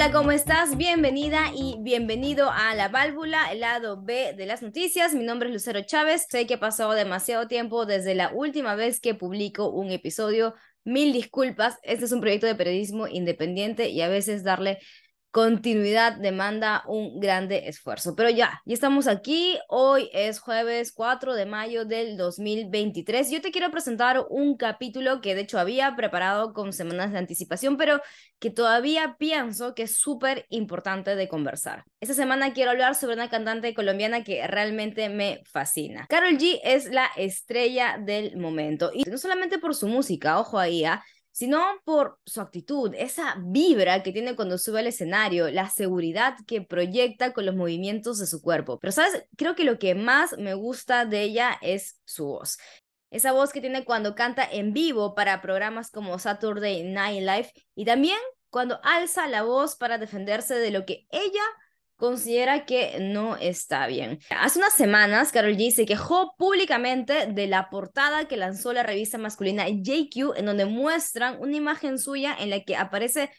[0.00, 0.78] Hola, ¿cómo estás?
[0.78, 5.12] Bienvenida y bienvenido a La Válvula, el lado B de las noticias.
[5.12, 6.24] Mi nombre es Lucero Chávez.
[6.26, 10.54] Sé que ha pasado demasiado tiempo desde la última vez que publico un episodio.
[10.84, 11.78] Mil disculpas.
[11.82, 14.78] Este es un proyecto de periodismo independiente y a veces darle
[15.30, 18.14] continuidad demanda un grande esfuerzo.
[18.16, 19.58] Pero ya, ya estamos aquí.
[19.68, 23.30] Hoy es jueves 4 de mayo del 2023.
[23.30, 27.76] Yo te quiero presentar un capítulo que de hecho había preparado con semanas de anticipación,
[27.76, 28.00] pero
[28.40, 31.84] que todavía pienso que es súper importante de conversar.
[32.00, 36.06] Esta semana quiero hablar sobre una cantante colombiana que realmente me fascina.
[36.08, 40.84] Carol G es la estrella del momento y no solamente por su música, ojo ahí,
[40.84, 41.04] ¿ah?
[41.32, 46.62] Sino por su actitud, esa vibra que tiene cuando sube al escenario, la seguridad que
[46.62, 48.78] proyecta con los movimientos de su cuerpo.
[48.80, 49.24] Pero, ¿sabes?
[49.36, 52.58] Creo que lo que más me gusta de ella es su voz.
[53.10, 57.84] Esa voz que tiene cuando canta en vivo para programas como Saturday Night Live y
[57.84, 58.18] también
[58.50, 61.42] cuando alza la voz para defenderse de lo que ella
[62.00, 64.18] considera que no está bien.
[64.30, 69.18] Hace unas semanas, Carol G se quejó públicamente de la portada que lanzó la revista
[69.18, 73.30] masculina JQ, en donde muestran una imagen suya en la que aparece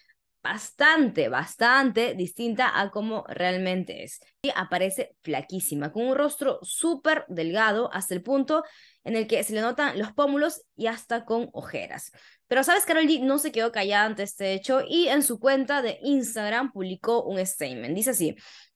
[0.44, 4.22] bastante, bastante distinta a cómo realmente es.
[4.44, 8.64] Y aparece flaquísima, con un rostro súper delgado hasta el punto
[9.04, 12.12] en el que se le notan los pómulos y hasta con ojeras.
[12.52, 15.82] Pero sabes, Carol G no se quedó callada ante este hecho y en su cuenta
[15.82, 17.96] de Instagram publicó un statement.
[17.96, 18.36] Dice así,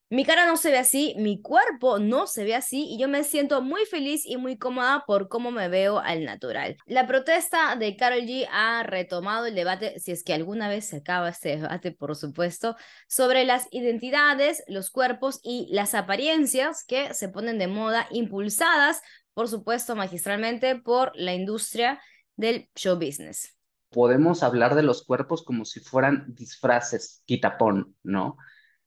[0.10, 3.26] mi cara no se ve así, mi cuerpo no se ve así y yo me
[3.26, 6.78] siento muy feliz y muy cómoda por cómo me veo al natural.
[6.86, 10.96] La protesta de Carol G ha retomado el debate, si es que alguna vez se
[10.96, 12.78] acaba este debate, por supuesto,
[13.10, 19.02] sobre las identidades, los cuerpos y las apariencias que se ponen de moda, impulsadas,
[19.34, 22.02] por supuesto, magistralmente por la industria
[22.38, 23.56] del show business.
[23.90, 28.38] Podemos hablar de los cuerpos como si fueran disfraces, quitapón, ¿no?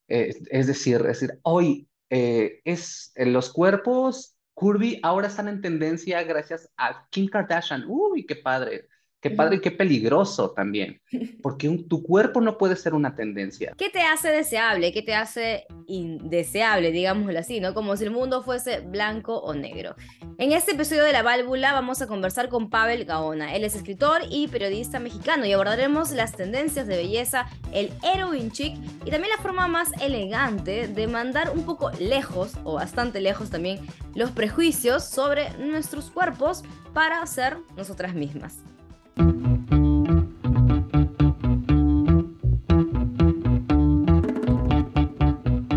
[0.09, 5.60] Eh, es decir, es decir, hoy eh, es eh, los cuerpos curvy ahora están en
[5.60, 7.84] tendencia gracias a Kim Kardashian.
[7.88, 8.88] Uy, qué padre.
[9.21, 11.01] Qué padre y qué peligroso también,
[11.43, 13.75] porque tu cuerpo no puede ser una tendencia.
[13.77, 14.93] ¿Qué te hace deseable?
[14.93, 17.75] ¿Qué te hace indeseable, digámoslo así, ¿no?
[17.75, 19.97] Como si el mundo fuese blanco o negro.
[20.39, 23.56] En este episodio de La Válvula vamos a conversar con Pavel Gaona.
[23.56, 28.77] Él es escritor y periodista mexicano y abordaremos las tendencias de belleza, el heroin chic
[29.05, 33.81] y también la forma más elegante de mandar un poco lejos, o bastante lejos también,
[34.15, 36.62] los prejuicios sobre nuestros cuerpos
[36.95, 38.62] para ser nosotras mismas.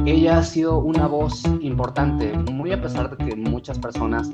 [0.05, 4.29] Ella ha sido una voz importante, muy a pesar de que muchas personas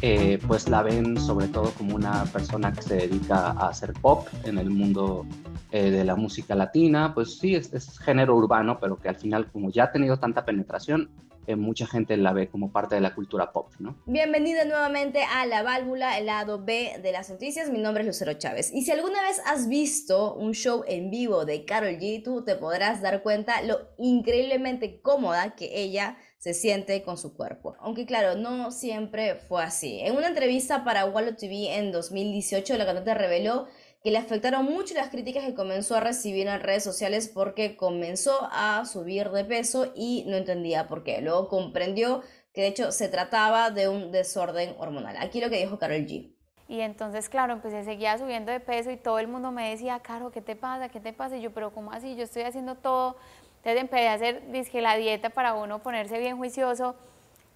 [0.00, 4.26] eh, pues la ven sobre todo como una persona que se dedica a hacer pop
[4.44, 5.24] en el mundo
[5.70, 9.46] eh, de la música latina, pues sí, es, es, género urbano, pero que al final
[9.50, 11.08] como ya ha tenido tanta penetración,
[11.46, 13.96] eh, mucha gente la ve como parte de la cultura pop, ¿no?
[14.06, 17.70] Bienvenida nuevamente a La Válvula, el lado B de las noticias.
[17.70, 18.72] Mi nombre es Lucero Chávez.
[18.72, 22.54] Y si alguna vez has visto un show en vivo de Carol G, tú te
[22.54, 27.76] podrás dar cuenta lo increíblemente cómoda que ella se siente con su cuerpo.
[27.78, 30.00] Aunque claro, no siempre fue así.
[30.00, 33.68] En una entrevista para Wallo TV en 2018, la cantante reveló
[34.02, 38.48] que le afectaron mucho las críticas que comenzó a recibir en redes sociales porque comenzó
[38.50, 41.20] a subir de peso y no entendía por qué.
[41.20, 45.16] Luego comprendió que de hecho se trataba de un desorden hormonal.
[45.20, 46.34] Aquí lo que dijo Carol G.
[46.68, 50.30] Y entonces, claro, empecé, seguía subiendo de peso y todo el mundo me decía, Caro,
[50.30, 50.88] ¿qué te pasa?
[50.88, 51.36] ¿Qué te pasa?
[51.36, 52.16] Y yo, pero ¿cómo así?
[52.16, 53.16] Yo estoy haciendo todo.
[53.58, 56.96] Entonces empecé a hacer, dije, la dieta para uno ponerse bien juicioso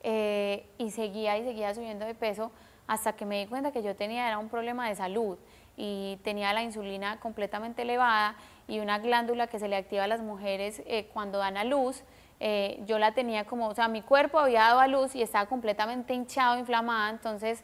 [0.02, 2.52] eh, y seguía y seguía subiendo de peso
[2.86, 5.36] hasta que me di cuenta que yo tenía era un problema de salud
[5.76, 8.34] y tenía la insulina completamente elevada
[8.66, 12.02] y una glándula que se le activa a las mujeres eh, cuando dan a luz.
[12.40, 15.46] Eh, yo la tenía como, o sea, mi cuerpo había dado a luz y estaba
[15.46, 17.62] completamente hinchado, inflamada, entonces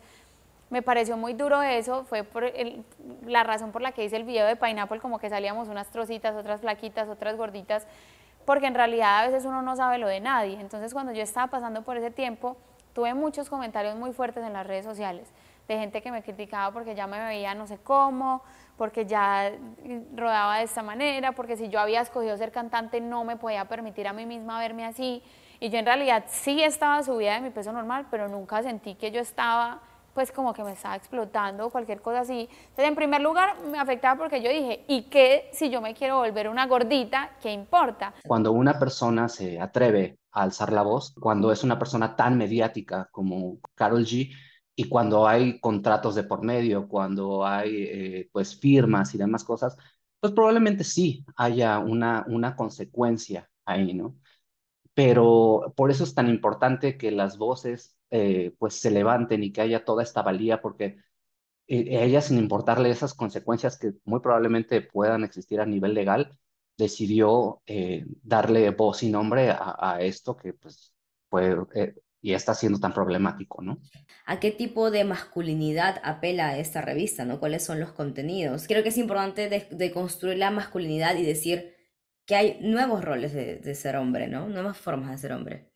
[0.70, 2.26] me pareció muy duro eso, fue
[3.26, 6.34] la razón por la que hice el video de Pineapple, como que salíamos unas trocitas,
[6.34, 7.86] otras flaquitas, otras gorditas,
[8.46, 10.58] porque en realidad a veces uno no sabe lo de nadie.
[10.58, 12.56] Entonces cuando yo estaba pasando por ese tiempo,
[12.94, 15.28] tuve muchos comentarios muy fuertes en las redes sociales
[15.68, 18.42] de gente que me criticaba porque ya me veía no sé cómo,
[18.76, 19.52] porque ya
[20.14, 24.08] rodaba de esta manera, porque si yo había escogido ser cantante no me podía permitir
[24.08, 25.22] a mí misma verme así.
[25.60, 29.12] Y yo en realidad sí estaba subida de mi peso normal, pero nunca sentí que
[29.12, 29.80] yo estaba
[30.14, 32.48] pues como que me estaba explotando o cualquier cosa así.
[32.50, 36.18] Entonces, en primer lugar, me afectaba porque yo dije, ¿y qué si yo me quiero
[36.18, 37.30] volver una gordita?
[37.40, 38.12] ¿Qué importa?
[38.26, 43.08] Cuando una persona se atreve a alzar la voz, cuando es una persona tan mediática
[43.10, 44.30] como Carol G,
[44.74, 49.76] y cuando hay contratos de por medio, cuando hay eh, pues firmas y demás cosas,
[50.20, 54.16] pues probablemente sí haya una, una consecuencia ahí, ¿no?
[54.94, 59.62] Pero por eso es tan importante que las voces eh, pues se levanten y que
[59.62, 60.98] haya toda esta valía, porque
[61.68, 66.38] eh, ella, sin importarle esas consecuencias que muy probablemente puedan existir a nivel legal,
[66.78, 67.62] decidió
[68.22, 70.94] darle voz y nombre a, esto que pues
[71.30, 71.56] fue
[72.22, 73.80] y está siendo tan problemático, ¿no?
[74.24, 77.40] ¿A qué tipo de masculinidad apela esta revista, ¿no?
[77.40, 78.68] ¿Cuáles son los contenidos?
[78.68, 81.74] Creo que es importante de, construir la masculinidad y decir
[82.24, 84.48] que hay nuevos roles de, de, ser hombre, ¿no?
[84.48, 85.72] Nuevas formas de ser hombre.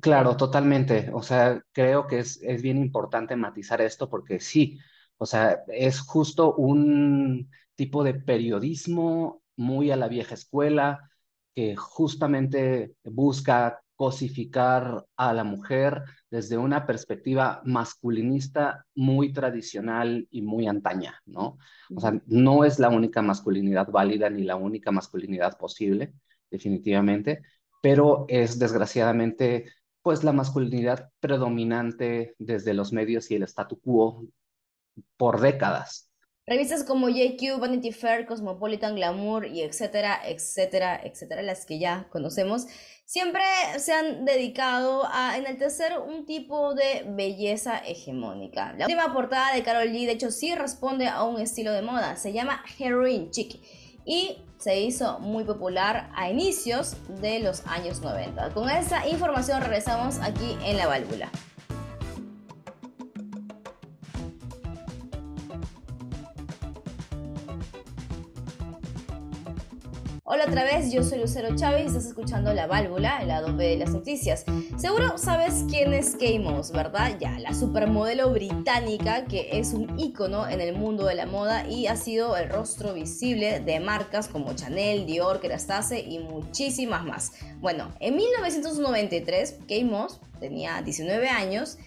[0.00, 1.10] Claro, totalmente.
[1.12, 4.78] O sea, creo que es, es bien importante matizar esto porque sí,
[5.18, 11.10] o sea, es justo un tipo de periodismo muy a la vieja escuela
[11.54, 20.66] que justamente busca cosificar a la mujer desde una perspectiva masculinista muy tradicional y muy
[20.66, 21.58] antaña, ¿no?
[21.94, 26.14] O sea, no es la única masculinidad válida ni la única masculinidad posible,
[26.50, 27.42] definitivamente,
[27.82, 29.66] pero es desgraciadamente
[30.02, 34.26] pues la masculinidad predominante desde los medios y el statu quo
[35.16, 36.10] por décadas.
[36.46, 42.66] Revistas como JQ, Vanity Fair, Cosmopolitan, Glamour y etcétera, etcétera, etcétera, las que ya conocemos,
[43.04, 43.42] siempre
[43.78, 48.72] se han dedicado a enaltecer un tipo de belleza hegemónica.
[48.78, 52.16] La última portada de Carol G, de hecho, sí responde a un estilo de moda,
[52.16, 53.60] se llama Heroin Chic
[54.04, 58.50] y se hizo muy popular a inicios de los años 90.
[58.54, 61.30] Con esa información regresamos aquí en la válvula.
[70.34, 73.68] Hola otra vez, yo soy Lucero Chávez y estás escuchando La Válvula, el lado B
[73.68, 74.44] de las noticias.
[74.76, 77.16] Seguro sabes quién es Kate Moss, ¿verdad?
[77.20, 81.86] Ya, la supermodelo británica que es un ícono en el mundo de la moda y
[81.86, 87.30] ha sido el rostro visible de marcas como Chanel, Dior, Kerastase y muchísimas más.
[87.60, 91.78] Bueno, en 1993, Kate Moss tenía 19 años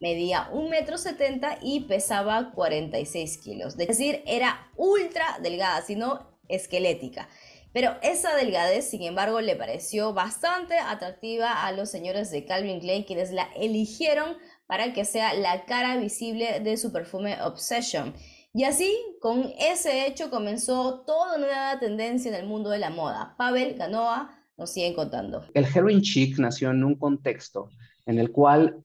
[0.00, 3.78] medía 1,70 m y pesaba 46 kilos.
[3.78, 7.28] Es decir, era ultra delgada, sino esquelética.
[7.78, 13.04] Pero esa delgadez, sin embargo, le pareció bastante atractiva a los señores de Calvin Klein,
[13.04, 14.36] quienes la eligieron
[14.66, 18.14] para que sea la cara visible de su perfume Obsession.
[18.52, 22.90] Y así, con ese hecho, comenzó toda una nueva tendencia en el mundo de la
[22.90, 23.36] moda.
[23.38, 25.44] Pavel Ganoa nos sigue contando.
[25.54, 27.70] El heroin chic nació en un contexto
[28.06, 28.82] en el cual,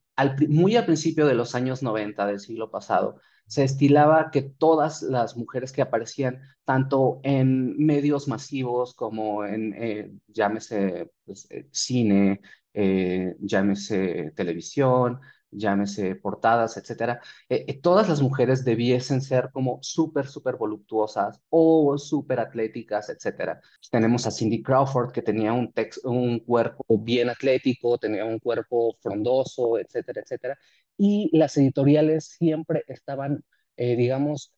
[0.48, 5.38] muy al principio de los años 90 del siglo pasado, se estilaba que todas las
[5.38, 12.42] mujeres que aparecían tanto en medios masivos como en, eh, llámese pues, eh, cine,
[12.74, 15.19] eh, llámese televisión,
[15.56, 21.98] llámese portadas, etcétera, eh, eh, todas las mujeres debiesen ser como súper, súper voluptuosas o
[21.98, 23.62] súper atléticas, etcétera.
[23.92, 25.74] Tenemos a Cindy Crawford que tenía un,
[26.04, 30.58] un cuerpo bien atlético, tenía un cuerpo frondoso, etcétera, etcétera.
[30.98, 33.44] Y las editoriales siempre estaban,
[33.78, 34.54] eh, digamos,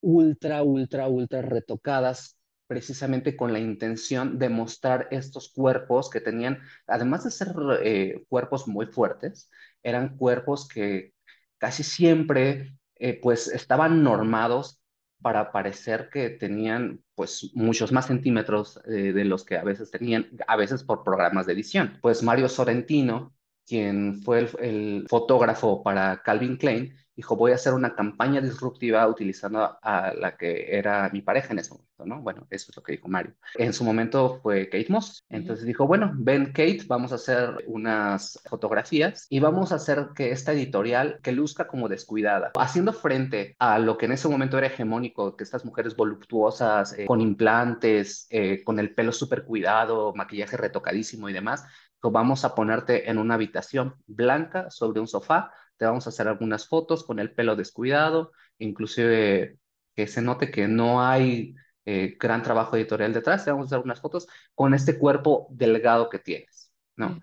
[0.00, 2.36] ultra, ultra, ultra retocadas
[2.66, 7.48] precisamente con la intención de mostrar estos cuerpos que tenían, además de ser
[8.28, 9.50] cuerpos muy fuertes,
[9.82, 11.12] eran cuerpos que
[11.58, 14.80] casi siempre eh, pues estaban normados
[15.20, 20.28] para parecer que tenían pues muchos más centímetros eh, de los que a veces tenían,
[20.46, 21.98] a veces por programas de edición.
[22.00, 23.34] Pues Mario Sorrentino,
[23.66, 29.04] quien fue el, el fotógrafo para Calvin Klein, dijo, voy a hacer una campaña disruptiva
[29.08, 32.22] utilizando a la que era mi pareja en ese momento, ¿no?
[32.22, 33.34] Bueno, eso es lo que dijo Mario.
[33.56, 35.24] En su momento fue Kate Moss.
[35.28, 40.30] Entonces dijo, bueno, ven Kate, vamos a hacer unas fotografías y vamos a hacer que
[40.30, 44.68] esta editorial que luzca como descuidada, haciendo frente a lo que en ese momento era
[44.68, 50.56] hegemónico, que estas mujeres voluptuosas, eh, con implantes, eh, con el pelo súper cuidado, maquillaje
[50.56, 51.64] retocadísimo y demás,
[52.00, 56.68] vamos a ponerte en una habitación blanca sobre un sofá te vamos a hacer algunas
[56.68, 59.58] fotos con el pelo descuidado, inclusive
[59.94, 61.54] que se note que no hay
[61.84, 66.08] eh, gran trabajo editorial detrás, te vamos a hacer unas fotos con este cuerpo delgado
[66.10, 67.20] que tienes, ¿no?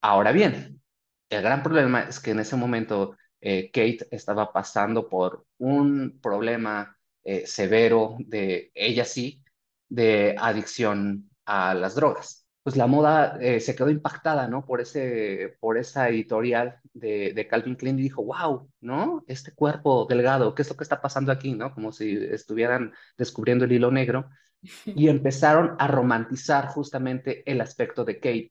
[0.00, 0.80] Ahora bien,
[1.28, 6.96] el gran problema es que en ese momento eh, Kate estaba pasando por un problema
[7.24, 9.42] eh, severo de, ella sí,
[9.88, 14.66] de adicción a las drogas pues la moda eh, se quedó impactada, ¿no?
[14.66, 19.22] Por, ese, por esa editorial de, de, Calvin Klein y dijo, wow, ¿no?
[19.28, 21.72] Este cuerpo delgado, ¿qué es lo que está pasando aquí, ¿no?
[21.72, 24.28] Como si estuvieran descubriendo el hilo negro.
[24.84, 28.50] Y empezaron a romantizar justamente el aspecto de Kate.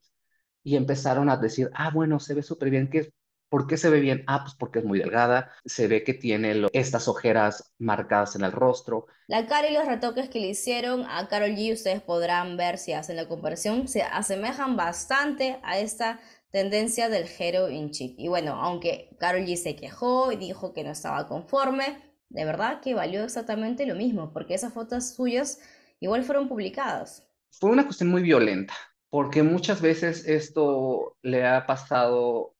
[0.63, 3.11] Y empezaron a decir, ah, bueno, se ve súper bien, que
[3.49, 4.23] ¿Por qué se ve bien?
[4.27, 8.51] Ah, pues porque es muy delgada, se ve que tiene estas ojeras marcadas en el
[8.51, 9.05] rostro.
[9.27, 12.93] La cara y los retoques que le hicieron a Carol G, ustedes podrán ver si
[12.93, 16.19] hacen la comparación, se asemejan bastante a esta
[16.51, 18.15] tendencia del heroin chic.
[18.17, 22.81] Y bueno, aunque Carol G se quejó y dijo que no estaba conforme, de verdad
[22.81, 25.59] que valió exactamente lo mismo, porque esas fotos suyas
[25.99, 27.27] igual fueron publicadas.
[27.51, 28.73] Fue una cuestión muy violenta,
[29.09, 32.54] porque muchas veces esto le ha pasado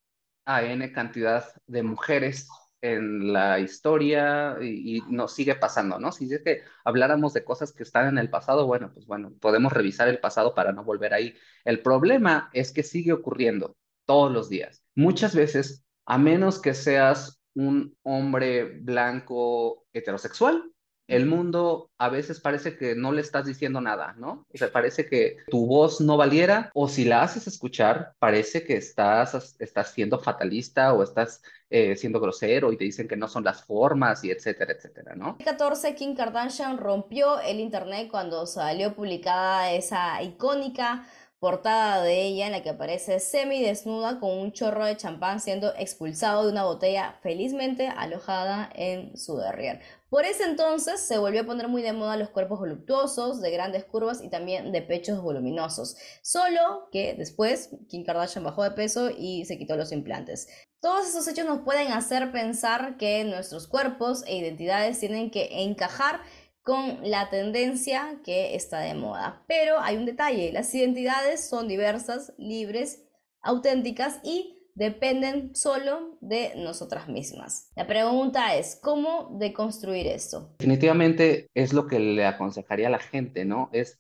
[0.45, 2.47] a N cantidad de mujeres
[2.81, 6.11] en la historia y, nos sigue pasando, ¿no?
[6.11, 9.73] Si es que habláramos de cosas que están en el pasado, bueno, pues bueno, podemos
[9.73, 11.35] revisar el pasado para no volver ahí.
[11.63, 13.75] El problema es que sigue ocurriendo
[14.05, 14.83] todos los días.
[14.93, 20.71] Muchas veces, a menos que seas un hombre blanco heterosexual,
[21.07, 24.45] el mundo a veces parece que no le estás diciendo nada, ¿no?
[24.53, 28.77] O sea, parece que tu voz no valiera o si la haces escuchar, parece que
[28.77, 33.43] estás, estás siendo fatalista o estás eh, siendo grosero y te dicen que no son
[33.43, 35.35] las formas y etcétera, etcétera, ¿no?
[35.39, 41.07] El 14, Kim Kardashian rompió el internet cuando salió publicada esa icónica
[41.39, 45.73] portada de ella en la que aparece semi desnuda con un chorro de champán siendo
[45.75, 49.81] expulsado de una botella felizmente alojada en su derrier.
[50.09, 53.83] Por ese entonces se volvió a poner muy de moda los cuerpos voluptuosos, de grandes
[53.83, 55.97] curvas y también de pechos voluminosos.
[56.21, 60.47] Solo que después Kim Kardashian bajó de peso y se quitó los implantes.
[60.79, 66.21] Todos esos hechos nos pueden hacer pensar que nuestros cuerpos e identidades tienen que encajar
[66.65, 69.43] con la tendencia que está de moda.
[69.47, 73.03] Pero hay un detalle, las identidades son diversas, libres,
[73.43, 77.69] auténticas y dependen solo de nosotras mismas.
[77.75, 80.55] La pregunta es, ¿cómo deconstruir esto?
[80.57, 83.69] Definitivamente es lo que le aconsejaría a la gente, ¿no?
[83.71, 83.99] Es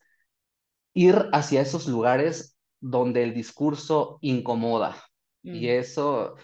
[0.95, 4.97] ir hacia esos lugares donde el discurso incomoda.
[5.43, 5.79] Y mm.
[5.79, 6.35] eso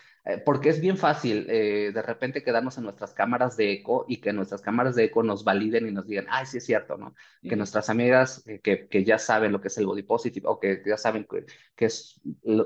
[0.46, 4.34] porque es bien fácil eh, de repente quedarnos en nuestras cámaras de eco y que
[4.34, 7.16] nuestras cámaras de eco nos validen y nos digan, ay, sí es cierto, ¿no?
[7.42, 10.60] Que nuestras amigas eh, que, que, ya saben lo que es el body positive o
[10.60, 11.28] que ya saben
[11.76, 12.22] que, es,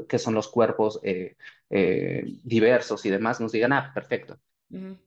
[0.10, 1.00] que son los cuerpos
[1.70, 4.40] diversos y demás, nos digan, ah, perfecto.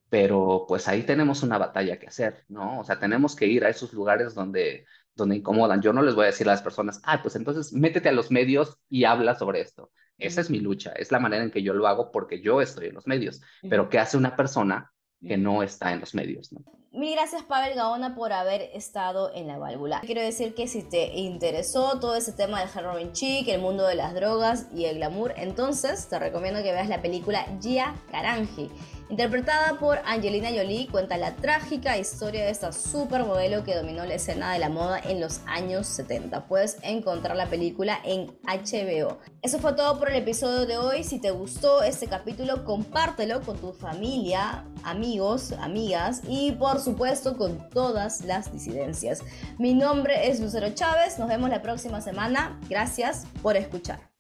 [0.09, 2.81] Pero pues ahí tenemos una batalla que hacer, ¿no?
[2.81, 5.83] O sea, tenemos que ir a esos lugares donde, donde incomodan.
[5.83, 8.31] Yo no les voy a decir a las personas, ah, pues entonces métete a los
[8.31, 9.91] medios y habla sobre esto.
[10.19, 12.89] Esa es mi lucha, es la manera en que yo lo hago porque yo estoy
[12.89, 13.41] en los medios.
[13.69, 16.53] Pero ¿qué hace una persona que no está en los medios?
[16.53, 16.61] ¿no?
[16.91, 20.01] Mil gracias Pavel Gaona por haber estado en la válvula.
[20.01, 23.95] Quiero decir que si te interesó todo ese tema del heroin chic, el mundo de
[23.95, 28.71] las drogas y el glamour, entonces te recomiendo que veas la película Gia Karanji
[29.11, 34.53] Interpretada por Angelina Jolie, cuenta la trágica historia de esta supermodelo que dominó la escena
[34.53, 36.47] de la moda en los años 70.
[36.47, 39.19] Puedes encontrar la película en HBO.
[39.41, 41.05] Eso fue todo por el episodio de hoy.
[41.05, 47.71] Si te gustó este capítulo, compártelo con tu familia, amigos, amigas y por supuesto con
[47.71, 49.23] todas las disidencias.
[49.59, 51.19] Mi nombre es Lucero Chávez.
[51.19, 52.61] Nos vemos la próxima semana.
[52.69, 54.18] Gracias por escuchar.